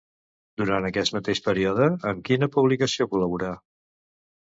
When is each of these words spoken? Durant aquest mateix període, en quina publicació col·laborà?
Durant 0.59 0.85
aquest 0.87 1.11
mateix 1.17 1.41
període, 1.47 1.89
en 2.13 2.23
quina 2.29 2.49
publicació 2.57 3.07
col·laborà? 3.13 3.53